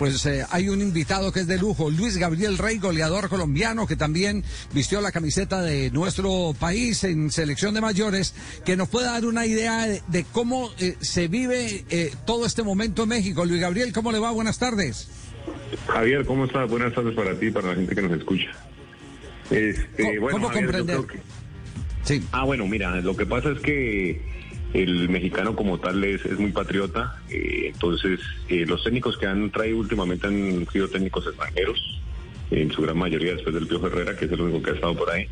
[0.00, 3.96] pues eh, hay un invitado que es de lujo, Luis Gabriel Rey, goleador colombiano, que
[3.96, 4.42] también
[4.72, 8.34] vistió la camiseta de nuestro país en selección de mayores,
[8.64, 13.02] que nos pueda dar una idea de, cómo eh, se vive eh, todo este momento
[13.02, 13.44] en México.
[13.44, 14.30] Luis Gabriel, ¿cómo le va?
[14.30, 15.10] Buenas tardes.
[15.86, 16.70] Javier, ¿cómo estás?
[16.70, 18.52] Buenas tardes para ti y para la gente que nos escucha.
[19.50, 20.98] Este, ¿Cómo, comprender?
[22.04, 22.24] Sí.
[22.32, 24.22] Ah, bueno, mira, lo que pasa es que
[24.72, 29.50] el mexicano como tal es, es muy patriota, eh, entonces eh, los técnicos que han
[29.50, 32.00] traído últimamente han sido técnicos extranjeros,
[32.50, 34.96] en su gran mayoría después del Pío Herrera, que es el único que ha estado
[34.96, 35.28] por ahí.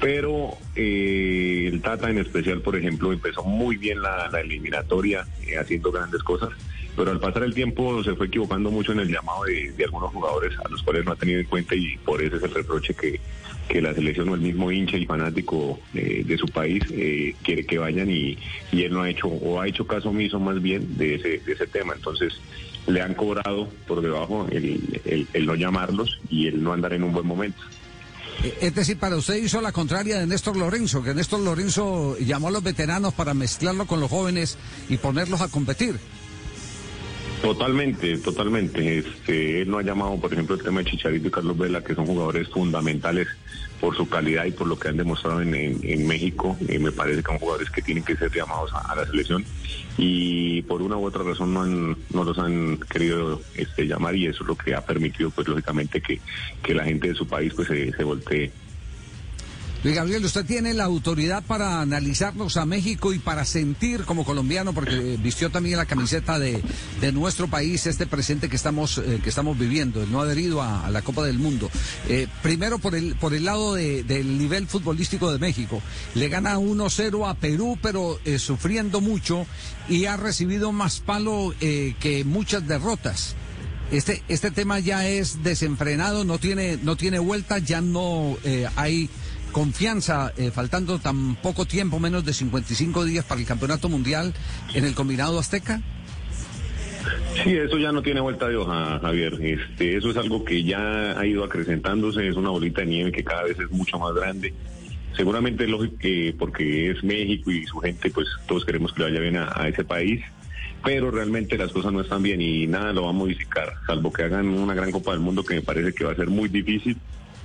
[0.00, 5.26] Pero eh, el Tata en especial, por ejemplo, empezó muy bien la, eliminatoria,
[5.60, 6.50] haciendo grandes cosas,
[6.96, 10.52] pero al pasar el tiempo se fue equivocando mucho en el llamado de algunos jugadores
[10.64, 13.20] a los cuales no ha tenido en cuenta y por eso es el reproche que,
[13.72, 17.64] que la selección o el mismo hincha y fanático eh, de su país eh, quiere
[17.64, 18.36] que vayan y,
[18.70, 21.52] y, él no ha hecho o ha hecho caso omiso más bien de ese, de
[21.52, 21.94] ese tema.
[21.96, 22.34] Entonces
[22.86, 27.14] le han cobrado por debajo el, el, no llamarlos y el no andar en un
[27.14, 27.62] buen momento.
[28.44, 32.48] Eh, es decir, para usted hizo la contraria de Néstor Lorenzo, que Néstor Lorenzo llamó
[32.48, 34.58] a los veteranos para mezclarlo con los jóvenes
[34.90, 35.98] y ponerlos a competir.
[37.42, 38.98] Totalmente, totalmente.
[38.98, 41.96] Este, él no ha llamado, por ejemplo, el tema de Chicharito y Carlos Vela, que
[41.96, 43.26] son jugadores fundamentales
[43.80, 46.56] por su calidad y por lo que han demostrado en, México.
[46.68, 49.44] Eh, me parece que son jugadores que tienen que ser llamados a, la selección
[49.98, 54.26] y por una u otra razón no, han, no los han querido este, llamar y
[54.26, 56.20] eso es lo que ha permitido, pues lógicamente, que,
[56.62, 58.52] que la gente de su país pues se, se voltee
[59.84, 64.72] Luis Gabriel, usted tiene la autoridad para analizarnos a México y para sentir como colombiano,
[64.72, 66.62] porque vistió también la camiseta de,
[67.12, 71.24] nuestro país este presente que estamos, eh, que estamos viviendo, no adherido a, la Copa
[71.24, 71.68] del Mundo.
[72.08, 75.82] Eh, primero por el, por el lado del nivel futbolístico de México.
[76.14, 79.46] Le gana 1-0 a Perú, pero eh, sufriendo mucho
[79.88, 83.34] y ha recibido más palo que muchas derrotas.
[83.90, 88.36] Este, este tema ya es desenfrenado, no tiene, no tiene vuelta, ya no
[88.76, 89.10] hay
[89.52, 94.32] confianza, eh, faltando tan poco tiempo, menos de 55 días para el Campeonato Mundial
[94.74, 95.80] en el combinado azteca?
[97.42, 99.34] Sí, eso ya no tiene vuelta de hoja, Javier.
[99.40, 103.24] Este, eso es algo que ya ha ido acrecentándose, es una bolita de nieve que
[103.24, 104.52] cada vez es mucho más grande.
[105.16, 109.20] Seguramente es lógico que porque es México y su gente, pues todos queremos que vaya
[109.20, 110.22] bien a, a ese país
[110.84, 114.24] pero realmente las cosas no están bien y nada lo va a modificar, salvo que
[114.24, 116.96] hagan una gran Copa del Mundo que me parece que va a ser muy difícil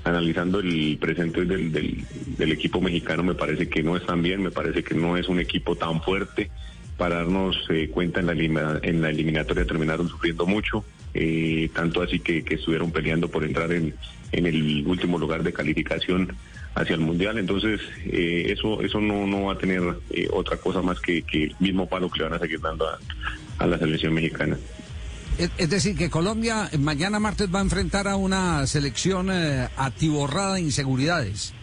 [0.08, 4.84] analizando el presente del, del, equipo mexicano, me parece que no están bien, me parece
[4.84, 6.50] que no es un equipo tan fuerte.
[6.98, 12.20] Para darnos eh, cuenta en la, en la eliminatoria terminaron sufriendo mucho, eh, tanto así
[12.20, 13.94] que, estuvieron peleando por entrar en,
[14.32, 16.36] el último lugar de calificación
[16.74, 17.38] hacia el mundial.
[17.38, 19.82] Entonces, eh, eso eso no, no va a tener
[20.32, 22.88] otra cosa más que, el mismo palo que le van a seguir dando
[23.60, 24.58] a la selección mexicana.
[25.38, 30.62] Es decir, que Colombia mañana martes va a enfrentar a una selección eh, atiborrada de
[30.62, 31.54] inseguridades.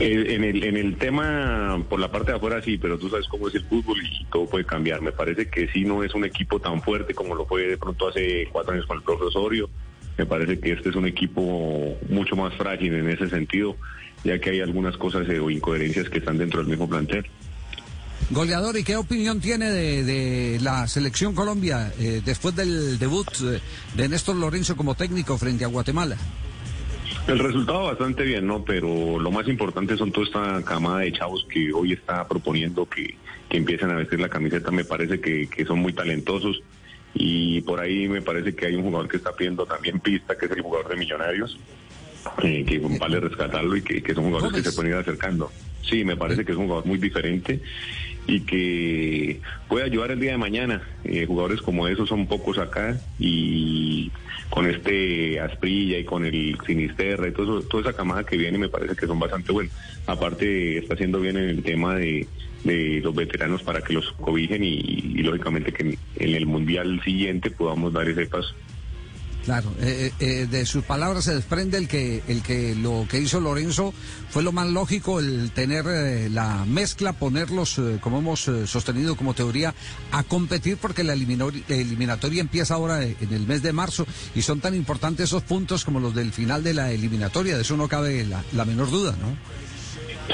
[0.00, 3.28] Eh, en, el, en el tema, por la parte de afuera sí, pero tú sabes
[3.28, 5.02] cómo es el fútbol y todo puede cambiar.
[5.02, 8.08] Me parece que sí no es un equipo tan fuerte como lo fue de pronto
[8.08, 9.70] hace cuatro años con el profesor Osorio.
[10.18, 13.76] Me parece que este es un equipo mucho más frágil en ese sentido,
[14.24, 17.24] ya que hay algunas cosas eh, o incoherencias que están dentro del mismo plantel.
[18.30, 23.60] Goleador, ¿y qué opinión tiene de, la selección Colombia eh, después del debut eh,
[23.94, 26.16] de Néstor Lorenzo como técnico frente a Guatemala?
[27.26, 28.64] El resultado bastante bien, ¿no?
[28.64, 33.16] Pero lo más importante son toda esta camada de chavos que hoy está proponiendo que,
[33.48, 34.70] que empiecen a vestir la camiseta.
[34.72, 36.62] Me parece que, son muy talentosos
[37.14, 40.46] y por ahí me parece que hay un jugador que está pidiendo también pista, que
[40.46, 41.58] es el jugador de Millonarios,
[42.42, 45.52] eh, que vale rescatarlo y que, que son jugadores que se pueden ir acercando.
[45.88, 47.60] Sí, me parece que es un jugador muy diferente
[48.26, 50.82] y que puede ayudar el día de mañana.
[51.04, 54.10] Eh, jugadores como esos son pocos acá y
[54.50, 58.68] con este Asprilla y con el Sinisterra y todo toda esa camada que viene me
[58.68, 59.72] parece que son bastante buenos.
[60.06, 62.26] Aparte está haciendo bien en el tema de,
[62.64, 68.08] los veteranos para que los cobijen y, lógicamente que en el Mundial siguiente podamos dar
[68.08, 68.54] ese paso.
[69.44, 73.18] Claro, eh, eh, eh, de sus palabras se desprende el que, el que lo que
[73.18, 73.92] hizo Lorenzo
[74.30, 75.84] fue lo más lógico, el tener
[76.30, 79.74] la mezcla, ponerlos, como hemos sostenido como teoría,
[80.12, 84.74] a competir porque la eliminatoria empieza ahora en el mes de marzo y son tan
[84.74, 88.64] importantes esos puntos como los del final de la eliminatoria, de eso no cabe la,
[88.64, 89.36] menor duda, ¿no?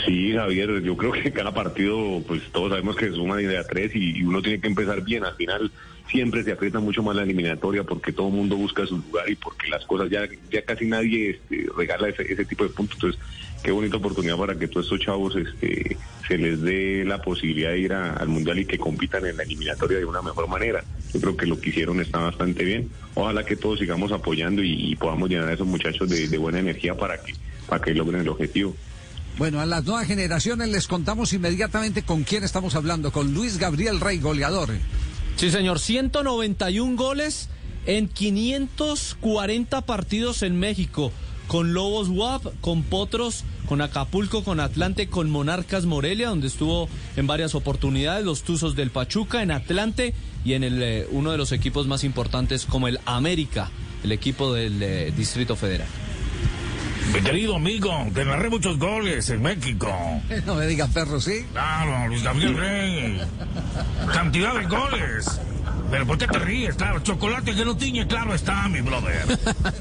[0.04, 3.90] Sí, Javier, yo creo que cada partido, pues todos sabemos que es una idea tres
[3.94, 5.24] y uno tiene que empezar bien.
[5.24, 5.72] Al final,
[6.10, 9.36] siempre se aprieta mucho más la eliminatoria porque todo el mundo busca su lugar y
[9.36, 12.96] porque las cosas ya, ya casi nadie este, regala ese, ese, tipo de puntos.
[12.96, 13.20] Entonces,
[13.62, 15.96] qué bonita oportunidad para que todos estos chavos este,
[16.26, 19.98] se les dé la posibilidad de ir al Mundial y que compitan en la eliminatoria
[19.98, 20.84] de una mejor manera.
[21.12, 22.90] Yo creo que lo que hicieron está bastante bien.
[23.14, 27.22] Ojalá que todos sigamos apoyando y, podamos llenar a esos muchachos de, buena energía para
[27.22, 27.34] que,
[27.66, 28.74] para que logren el objetivo.
[29.38, 34.00] Bueno, a las nuevas generaciones les contamos inmediatamente con quién estamos hablando, con Luis Gabriel
[34.00, 34.70] Rey, goleador.
[35.38, 37.48] Sí, señor, 191 goles
[37.86, 41.12] en 540 partidos en México,
[41.46, 47.28] con Lobos WAP, con Potros, con Acapulco, con Atlante, con Monarcas Morelia, donde estuvo en
[47.28, 50.12] varias oportunidades, los Tuzos del Pachuca, en Atlante
[50.44, 53.70] y en el, eh, uno de los equipos más importantes como el América,
[54.02, 55.86] el equipo del eh, Distrito Federal.
[57.12, 59.88] Mi querido amigo, te narré muchos goles en México.
[60.46, 61.44] No me digas perro, ¿sí?
[61.52, 63.20] Claro, Luis Gabriel Rey.
[64.12, 65.40] Cantidad de goles.
[65.90, 66.74] Pero ¿por qué te ríes?
[66.76, 69.24] Claro, chocolate que no tiñe, claro está, mi brother.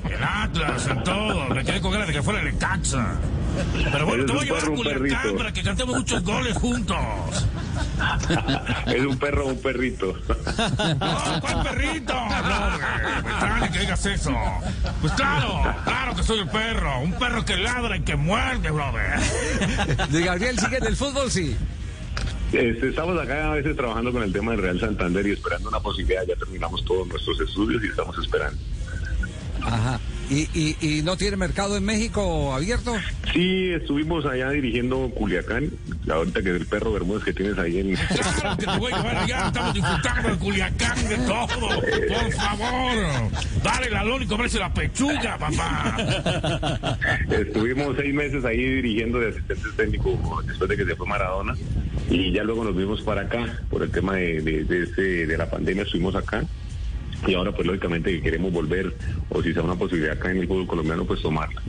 [0.10, 1.50] El Atlas, en todo.
[1.50, 3.16] Me quedé con ganas de que fuera el Caxa.
[3.92, 6.98] Pero bueno, te voy a llevar a Culiacán para que cantemos muchos goles juntos.
[8.88, 10.14] es un perro o un perrito.
[11.00, 12.14] No, ¿cuál perrito?
[12.14, 12.78] No,
[13.24, 14.34] me extraña que digas eso.
[15.02, 17.00] Pues claro, claro que soy el perro.
[17.00, 19.20] Un perro que ladra y que muerde, brother.
[20.10, 21.30] De Gabriel, ¿sigue en el fútbol?
[21.30, 21.56] Sí.
[22.52, 25.80] Este, estamos acá a veces trabajando con el tema del Real Santander y esperando una
[25.80, 26.24] posibilidad.
[26.28, 28.58] Ya terminamos todos nuestros estudios y estamos esperando.
[29.64, 30.00] Ajá.
[30.30, 32.94] ¿Y, y, no tiene mercado en México abierto?
[33.32, 35.72] Sí, estuvimos allá dirigiendo Culiacán.
[36.10, 37.96] Ahorita que el perro Bermúdez que tienes ahí en.
[38.40, 39.48] ¡Claro que te voy a llevar allá!
[39.48, 41.48] Estamos disfrutando de Culiacán, de todo.
[41.48, 43.32] Por favor,
[43.64, 45.98] dale la lona y comerse la pechuga, papá.
[47.30, 51.56] Estuvimos seis meses ahí dirigiendo de asistentes técnicos después de que se fue Maradona.
[52.10, 55.50] Y ya luego nos vimos para acá por el tema de, de, de, de la
[55.50, 55.84] pandemia.
[55.84, 56.46] Estuvimos acá
[57.26, 58.94] y ahora pues lógicamente que queremos volver
[59.30, 61.62] o si sea una posibilidad acá en el fútbol colombiano pues tomarla.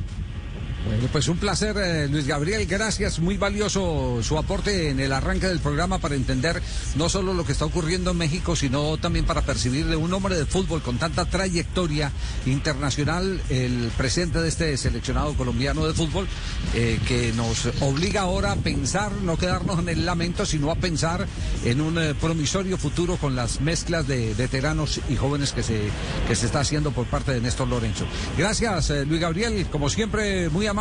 [0.87, 2.65] Bueno, pues un placer, eh, Luis Gabriel.
[2.67, 3.19] Gracias.
[3.19, 6.63] Muy valioso su aporte en el arranque del programa para entender
[6.95, 10.37] no solo lo que está ocurriendo en México, sino también para percibir de un hombre
[10.37, 12.11] de fútbol con tanta trayectoria
[12.47, 16.27] internacional, el presente de este seleccionado colombiano de fútbol,
[16.75, 21.27] eh, que nos obliga ahora a pensar, no quedarnos en el lamento, sino a pensar
[21.65, 25.83] en un eh, promisorio futuro con las mezclas de veteranos y jóvenes que se,
[26.27, 28.07] que se está haciendo por parte de Néstor Lorenzo.
[28.39, 29.67] Gracias, Luis Gabriel.
[29.71, 30.78] Como siempre, muy amable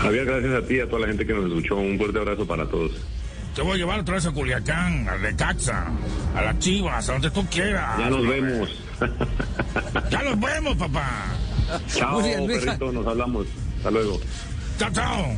[0.00, 1.76] Javier, gracias a ti y a toda la gente que nos escuchó.
[1.76, 2.92] Un fuerte abrazo para todos.
[3.54, 5.86] Te voy a llevar otra vez a Culiacán, a Necaxa,
[6.34, 7.98] a las Chivas, a donde tú quieras.
[7.98, 8.68] Ya nos vemos.
[10.10, 11.26] ya nos vemos, papá.
[11.88, 13.46] Chao, perrito, nos hablamos.
[13.76, 14.20] Hasta luego.
[14.78, 15.36] Chao, chao.